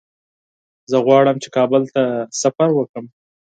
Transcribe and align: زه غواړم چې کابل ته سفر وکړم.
زه 0.91 0.97
غواړم 1.05 1.37
چې 1.43 1.49
کابل 1.57 1.83
ته 1.93 2.03
سفر 2.41 2.69
وکړم. 2.73 3.05